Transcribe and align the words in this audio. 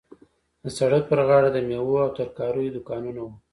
د 0.63 0.65
سړک 0.77 1.03
پر 1.11 1.19
غاړه 1.27 1.49
د 1.53 1.57
میوو 1.67 1.95
او 2.05 2.09
ترکاریو 2.17 2.73
دوکانونه 2.75 3.19
وو. 3.23 3.33